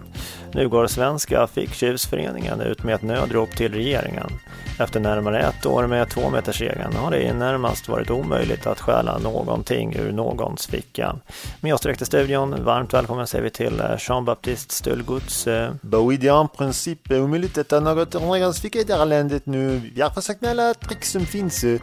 Nu 0.52 0.68
går 0.68 0.86
Svenska 0.86 1.46
Ficktjuvsföreningen 1.46 2.60
ut 2.60 2.82
med 2.82 2.94
ett 2.94 3.02
nödrop 3.02 3.50
till 3.50 3.74
regeringen. 3.74 4.30
Efter 4.78 5.00
närmare 5.00 5.40
ett 5.40 5.66
år 5.66 5.86
med 5.86 6.10
tvåmetersregeln 6.10 6.96
har 6.96 7.10
det 7.10 7.22
i 7.22 7.32
närmast 7.32 7.88
varit 7.88 8.10
omöjligt 8.10 8.66
att 8.66 8.80
stjäla 8.80 9.18
någonting 9.18 9.96
ur 9.96 10.12
någons 10.12 10.66
ficka. 10.66 11.16
Med 11.60 11.74
oss 11.74 11.80
direkt 11.80 12.02
i 12.02 12.04
studion, 12.04 12.64
varmt 12.64 12.94
välkommen 12.94 13.26
säger 13.26 13.44
vi 13.44 13.50
till 13.50 13.80
eh, 13.80 13.96
Jean-Baptiste 13.98 14.74
Stöldgods. 14.74 15.46
Eh. 15.46 15.72
Bah 15.80 16.00
oui, 16.00 16.16
det 16.16 16.28
är 16.28 16.40
en 16.40 16.48
princip 16.48 17.10
eh, 17.10 17.24
omöjligt 17.24 17.58
att 17.58 17.68
ta 17.68 17.80
något 17.80 18.14
ur 18.14 18.20
någons 18.20 18.60
ficka 18.60 18.78
i 18.78 18.84
det 18.84 18.94
här 18.94 19.06
landet 19.06 19.46
nu. 19.46 19.90
Vi 19.94 20.00
har 20.00 20.10
försökt 20.10 20.40
med 20.40 20.50
alla 20.50 20.74
trick 20.74 21.04
som 21.04 21.26
finns. 21.26 21.64
Eh. 21.64 21.80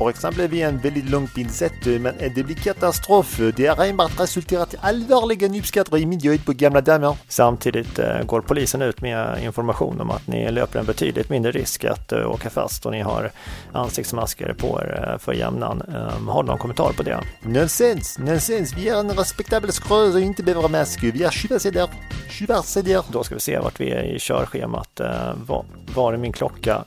För 0.00 0.10
exempel 0.10 0.48
vid 0.48 0.64
en 0.64 0.78
väldigt 0.78 1.10
lång 1.10 1.26
pinsett, 1.26 1.86
men 1.86 2.14
det 2.34 2.42
blir 2.42 2.56
katastrof. 2.56 3.40
Det 3.56 3.66
har 3.66 3.86
enbart 3.86 4.20
resulterat 4.20 4.74
i 4.74 4.76
allvarliga 4.80 5.48
nypskatter 5.48 5.98
i 5.98 6.06
midjeöjt 6.06 6.46
på 6.46 6.52
gamla 6.52 6.80
damer. 6.80 7.16
Samtidigt 7.28 7.98
eh, 7.98 8.22
går 8.22 8.40
polisen 8.40 8.82
ut 8.82 9.00
med 9.00 9.44
information 9.44 10.00
om 10.00 10.10
att 10.10 10.26
ni 10.26 10.50
löper 10.50 10.78
en 10.78 10.86
betydligt 10.86 11.30
mindre 11.30 11.52
risk 11.52 11.84
att 11.84 12.12
uh, 12.12 12.30
åka 12.30 12.50
fast 12.50 12.86
och 12.86 12.92
ni 12.92 13.00
har 13.00 13.30
ansiktsmasker 13.72 14.54
på 14.54 14.80
er 14.80 15.10
uh, 15.12 15.18
för 15.18 15.32
jämnan. 15.32 15.82
Um, 15.82 16.28
har 16.28 16.42
du 16.42 16.46
någon 16.46 16.58
kommentar 16.58 16.92
på 16.92 17.02
det? 17.02 17.20
Nonsens, 17.42 18.18
nonsens. 18.18 18.74
Vi 18.76 18.88
är 18.88 19.00
en 19.00 19.10
respektabel 19.10 19.72
skrös 19.72 20.14
och 20.14 20.20
inte 20.20 20.42
behöver 20.42 20.68
mask. 20.68 21.02
Vi 21.02 21.22
är 21.22 21.30
tjuvarsedor. 21.30 21.90
Tjuvarsedor. 22.30 23.04
Då 23.12 23.24
ska 23.24 23.34
vi 23.34 23.40
se 23.40 23.58
vart 23.58 23.80
vi 23.80 23.90
är 23.90 24.02
i 24.02 24.18
körschemat. 24.18 25.00
Var, 25.46 25.64
var 25.94 26.12
är 26.12 26.16
min 26.16 26.32
klocka? 26.32 26.84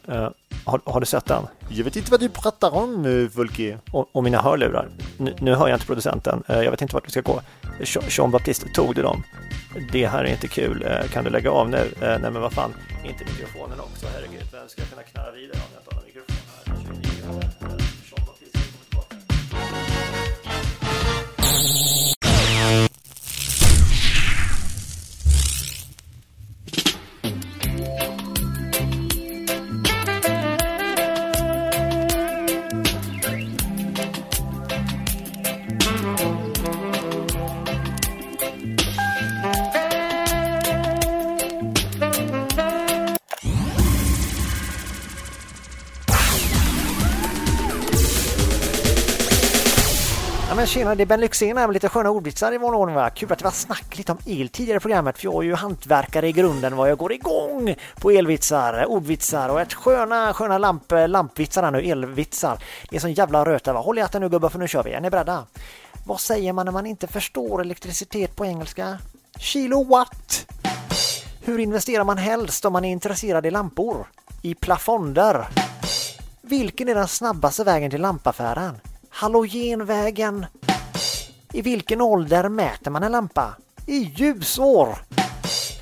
Har, 0.66 0.82
har, 0.86 1.00
du 1.00 1.06
sett 1.06 1.26
den? 1.26 1.48
Jag 1.70 1.84
vet 1.84 1.96
inte 1.96 2.12
vad 2.12 2.20
du 2.20 2.30
pratar 2.30 2.76
om, 2.76 3.30
Folke. 3.36 3.78
Och, 3.92 4.10
och 4.12 4.24
mina 4.24 4.42
hörlurar. 4.42 4.90
N 5.20 5.30
nu 5.40 5.56
hör 5.56 5.68
jag 5.68 5.76
inte 5.76 5.86
producenten. 5.86 6.44
Jag 6.48 6.72
vet 6.72 6.82
inte 6.82 6.94
vart 6.94 7.08
vi 7.08 7.12
ska 7.12 7.22
gå. 7.22 7.42
Jean 8.10 8.32
Baptiste, 8.32 8.70
tog 8.70 8.96
du 8.96 9.02
dem? 9.02 9.24
Det 9.92 10.08
här 10.08 10.24
är 10.24 10.32
inte 10.32 10.48
kul. 10.48 10.88
Kan 11.14 11.24
du 11.24 11.30
lägga 11.30 11.52
av 11.52 11.70
nu? 11.70 11.92
Nej, 12.02 12.20
men 12.20 12.42
vad 12.42 12.54
fan. 12.54 12.74
Inte 13.04 13.26
mikrofonen 13.26 13.80
också. 13.80 14.06
Herregud, 14.14 14.48
vem 14.52 14.70
ska 14.70 14.82
kunna 14.82 15.04
knarra 15.04 15.32
vidare 15.32 15.60
tjena, 50.74 50.96
det 50.96 51.04
är 51.04 51.06
Ben 51.06 51.20
Lyxzén 51.20 51.58
här 51.58 51.68
med 51.68 51.74
lite 51.74 51.90
sköna 51.90 52.10
ordvitsar 52.10 52.54
i 52.54 52.58
vanlig 52.58 52.80
ordning. 52.80 52.98
Kul 53.16 53.32
att 53.32 53.40
det 53.40 53.44
var 53.44 53.52
snack 53.52 53.98
lite 53.98 54.12
om 54.12 54.18
el 54.26 54.50
tidigare 54.50 54.78
i 54.78 54.80
programmet 54.80 55.18
för 55.18 55.24
jag 55.24 55.36
är 55.36 55.42
ju 55.42 55.54
hantverkare 55.54 56.28
i 56.28 56.32
grunden 56.32 56.76
vad 56.76 56.90
jag 56.90 56.98
går 56.98 57.14
igång 57.14 57.76
på 57.96 58.12
elvitsar, 58.12 58.86
ordvitsar 58.86 59.50
och 59.50 59.62
ett 59.62 59.74
sköna, 59.74 60.34
sköna 60.34 60.58
lamp, 60.58 60.92
lampvitsar 61.08 61.64
här 61.64 61.72
nu, 61.72 61.82
elvitsar. 61.82 62.64
Det 62.90 62.96
är 62.96 63.00
sån 63.00 63.14
jävla 63.14 63.46
röta 63.46 63.74
va. 63.74 63.80
Håll 63.80 63.98
i 63.98 64.02
hatten 64.02 64.22
nu 64.22 64.30
gubbar 64.30 64.50
för 64.50 64.60
nu 64.60 64.68
kör 64.68 64.84
vi. 64.84 64.92
Är 64.92 65.02
ni 65.02 65.10
beredda? 65.10 65.46
Vad 66.06 66.20
säger 66.20 66.54
man 66.54 66.66
när 66.66 66.74
man 66.74 66.86
inte 66.86 67.08
förstår 67.08 67.62
elektricitet 67.62 68.36
på 68.36 68.46
engelska? 68.46 68.98
Kilowatt! 69.40 70.46
Hur 71.42 71.60
investerar 71.60 72.04
man 72.04 72.18
helst 72.18 72.66
om 72.66 72.74
man 72.74 72.86
är 72.86 72.92
intresserad 72.92 73.46
i 73.46 73.52
lampor? 73.52 74.08
I 74.42 74.56
plafonder. 74.56 75.48
Vilken 76.42 76.90
är 76.90 76.96
den 76.96 77.08
snabbaste 77.08 77.64
vägen 77.64 77.92
till 77.92 78.02
lampaffären? 78.02 78.80
Halogenvägen. 79.16 80.46
I 81.54 81.62
vilken 81.62 82.02
ålder 82.02 82.50
mäter 82.50 82.92
man 82.92 83.04
en 83.04 83.12
lampa? 83.12 83.56
I 83.88 83.98
ljusår. 83.98 84.98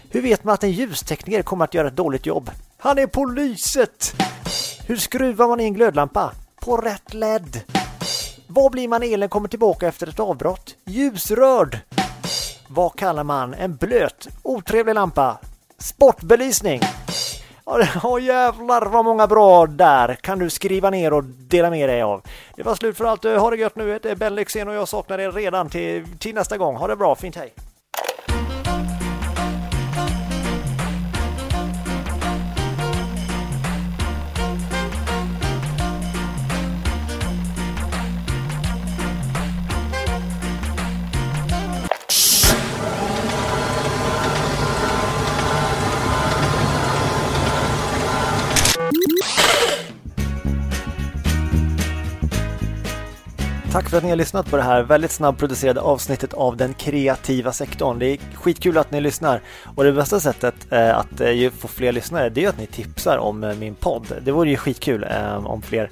Hur 0.09 0.21
vet 0.21 0.43
man 0.43 0.53
att 0.53 0.63
en 0.63 0.71
ljustekniker 0.71 1.41
kommer 1.41 1.65
att 1.65 1.73
göra 1.73 1.87
ett 1.87 1.95
dåligt 1.95 2.25
jobb? 2.25 2.51
Han 2.77 2.97
är 2.97 3.07
på 3.07 3.25
lyset. 3.25 4.13
Hur 4.87 4.97
skruvar 4.97 5.47
man 5.47 5.59
i 5.59 5.63
en 5.63 5.73
glödlampa? 5.73 6.31
På 6.59 6.77
rätt 6.77 7.13
LED. 7.13 7.61
Vad 8.47 8.71
blir 8.71 8.87
man 8.87 9.01
när 9.01 9.13
elen 9.13 9.29
kommer 9.29 9.47
tillbaka 9.47 9.87
efter 9.87 10.07
ett 10.07 10.19
avbrott? 10.19 10.75
Ljusrörd. 10.85 11.79
Vad 12.67 12.95
kallar 12.95 13.23
man 13.23 13.53
en 13.53 13.75
blöt, 13.75 14.27
otrevlig 14.43 14.95
lampa? 14.95 15.37
Sportbelysning. 15.77 16.81
Ja 18.03 18.19
jävlar 18.19 18.85
vad 18.85 19.05
många 19.05 19.27
bra 19.27 19.65
där 19.67 20.15
kan 20.15 20.39
du 20.39 20.49
skriva 20.49 20.89
ner 20.89 21.13
och 21.13 21.23
dela 21.23 21.69
med 21.69 21.89
dig 21.89 22.01
av. 22.01 22.21
Det 22.55 22.63
var 22.63 22.75
slut 22.75 22.97
för 22.97 23.05
allt. 23.05 23.23
Ha 23.23 23.49
det 23.49 23.57
gött 23.57 23.75
nu. 23.75 23.99
Det 24.03 24.11
är 24.11 24.15
Ben 24.15 24.35
Lyxzén 24.35 24.67
och 24.67 24.73
jag 24.73 24.87
saknar 24.87 25.19
er 25.19 25.31
redan 25.31 25.69
till, 25.69 26.05
till 26.19 26.35
nästa 26.35 26.57
gång. 26.57 26.75
Ha 26.75 26.87
det 26.87 26.95
bra. 26.95 27.15
Fint 27.15 27.35
hej! 27.35 27.53
Tack 53.71 53.89
för 53.89 53.97
att 53.97 54.03
ni 54.03 54.09
har 54.09 54.17
lyssnat 54.17 54.49
på 54.49 54.57
det 54.57 54.63
här 54.63 54.83
väldigt 54.83 55.11
snabbproducerade 55.11 55.81
avsnittet 55.81 56.33
av 56.33 56.57
den 56.57 56.73
kreativa 56.73 57.51
sektorn. 57.51 57.99
Det 57.99 58.05
är 58.05 58.17
skitkul 58.33 58.77
att 58.77 58.91
ni 58.91 59.01
lyssnar 59.01 59.41
och 59.75 59.83
det 59.83 59.91
bästa 59.91 60.19
sättet 60.19 60.55
eh, 60.71 60.97
att 60.97 61.21
eh, 61.21 61.49
få 61.57 61.67
fler 61.67 61.91
lyssnare 61.91 62.29
det 62.29 62.43
är 62.45 62.49
att 62.49 62.57
ni 62.57 62.65
tipsar 62.65 63.17
om 63.17 63.43
eh, 63.43 63.55
min 63.55 63.75
podd. 63.75 64.07
Det 64.21 64.31
vore 64.31 64.49
ju 64.49 64.57
skitkul 64.57 65.07
om 65.45 65.61
fler 65.61 65.89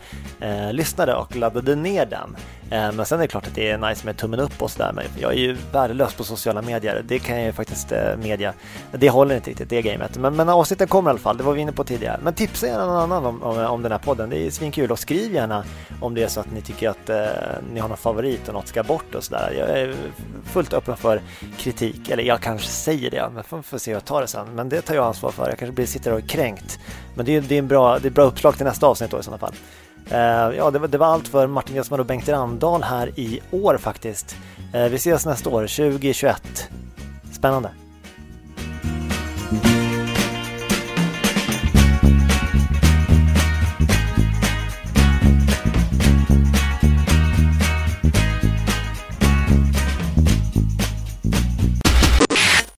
lyssnade 0.72 1.16
och 1.16 1.36
laddade 1.36 1.76
ner 1.76 2.06
den. 2.06 2.36
Eh, 2.72 2.92
men 2.92 3.06
sen 3.06 3.20
är 3.20 3.22
det 3.22 3.28
klart 3.28 3.48
att 3.48 3.56
det 3.56 3.70
är 3.70 3.78
nice 3.78 4.06
med 4.06 4.18
tummen 4.18 4.40
upp 4.40 4.62
och 4.62 4.72
sådär. 4.72 4.92
Men 4.96 5.06
jag 5.20 5.34
är 5.34 5.38
ju 5.38 5.58
värdelös 5.72 6.14
på 6.14 6.24
sociala 6.24 6.62
medier. 6.62 7.04
Det 7.08 7.20
kan 7.20 7.36
jag 7.38 7.46
ju 7.46 7.52
faktiskt 7.52 7.92
eh, 7.92 8.18
media. 8.18 8.54
Det 8.92 9.10
håller 9.10 9.36
inte 9.36 9.50
riktigt 9.50 9.70
det 9.70 9.82
gamet. 9.82 10.18
Men, 10.18 10.36
men 10.36 10.50
avsnitten 10.50 10.88
kommer 10.88 11.10
i 11.10 11.12
alla 11.12 11.20
fall. 11.20 11.38
Det 11.38 11.44
var 11.44 11.54
vi 11.54 11.62
inne 11.62 11.72
på 11.72 11.84
tidigare. 11.84 12.20
Men 12.24 12.34
tipsa 12.34 12.68
gärna 12.68 12.86
någon 12.86 12.98
annan 12.98 13.26
om, 13.26 13.44
om, 13.44 13.58
om 13.58 13.84
den 13.84 13.92
här 13.92 14.00
podden. 14.00 14.30
Det 14.30 14.48
är 14.48 14.52
svinkul 14.52 14.92
och 14.92 15.00
skriv 15.00 15.34
gärna 15.34 15.64
om 16.02 16.16
det 16.16 16.24
är 16.24 16.28
så 16.28 16.40
att 16.40 16.52
ni 16.52 16.62
tycker 16.62 16.90
att 16.90 17.10
eh, 17.10 17.26
ni 17.74 17.80
har 17.80 17.88
någon 17.88 17.98
favorit 17.98 18.48
och 18.48 18.54
något 18.54 18.68
ska 18.68 18.84
bort 18.84 19.16
och 19.16 19.24
sådär. 19.24 19.56
Jag 19.58 19.80
är 19.80 19.96
fullt 20.44 20.74
öppen 20.74 20.98
för 20.98 21.22
kritik, 21.58 22.10
eller 22.10 22.24
jag 22.24 22.42
kanske 22.42 22.68
säger 22.68 23.12
det, 23.12 23.30
men 23.34 23.44
får, 23.44 23.62
får 23.62 23.78
se 23.78 23.92
hur 23.92 23.96
jag 23.96 24.06
tar 24.06 24.22
det 24.22 24.28
sen. 24.28 24.48
Men 24.56 24.70
det 24.70 24.82
tar 24.82 24.96
jag 24.96 25.06
ansvar 25.06 25.32
för. 25.32 25.50
Jag 25.50 25.60
kanske 25.60 25.74
blir, 25.74 25.86
sitter 25.86 26.12
och 26.14 26.20
är 26.20 26.28
kränkt. 26.28 26.80
Men 27.16 27.26
det 27.26 27.36
är, 27.36 27.42
det 27.42 27.56
är, 27.56 27.60
en 27.60 27.68
bra, 27.68 28.00
det 28.00 28.08
är 28.08 28.12
bra 28.12 28.24
uppslag 28.24 28.58
till 28.58 28.66
nästa 28.66 28.88
avsnitt 28.88 29.12
då 29.12 29.20
i 29.20 29.24
sådana 29.24 29.38
fall. 29.38 29.54
Eh, 30.12 30.58
ja, 30.58 30.72
det 30.72 30.80
var, 30.80 30.88
det 30.88 30.98
var 30.98 31.08
allt 31.08 31.28
för 31.28 31.48
Martin 31.48 31.76
Gessman 31.76 32.00
och 32.00 32.06
Bengt 32.06 32.30
Randahl 32.30 32.84
här 32.84 33.20
i 33.20 33.40
år 33.52 33.78
faktiskt. 33.78 34.36
Eh, 34.74 34.84
vi 34.84 34.96
ses 34.96 35.26
nästa 35.26 35.50
år, 35.50 35.62
2021. 35.62 36.70
Spännande! 37.32 37.70